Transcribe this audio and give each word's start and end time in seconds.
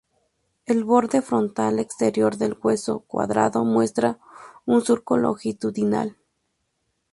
El 0.65 0.83
borde 0.83 1.21
frontal 1.21 1.77
exterior 1.77 2.35
del 2.37 2.57
hueso 2.59 3.01
cuadrado 3.01 3.63
muestra 3.65 4.17
un 4.65 4.81
surco 4.83 5.15
longitudinal. 5.15 6.17